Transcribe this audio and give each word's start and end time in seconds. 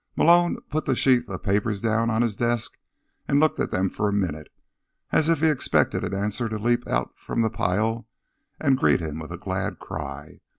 Malone 0.15 0.57
put 0.71 0.85
the 0.85 0.95
sheaf 0.95 1.29
of 1.29 1.43
papers 1.43 1.79
down 1.79 2.09
on 2.09 2.23
his 2.23 2.35
desk 2.35 2.79
and 3.27 3.39
looked 3.39 3.59
at 3.59 3.69
them 3.69 3.87
for 3.87 4.09
a 4.09 4.11
minute 4.11 4.51
as 5.11 5.29
if 5.29 5.41
he 5.41 5.47
expected 5.47 6.03
an 6.03 6.11
answer 6.11 6.49
to 6.49 6.57
leap 6.57 6.87
out 6.87 7.13
from 7.19 7.41
the 7.43 7.51
pile 7.51 8.07
and 8.59 8.79
greet 8.79 8.99
him 8.99 9.19
with 9.19 9.31
a 9.31 9.37
glad 9.37 9.77
cry. 9.77 10.39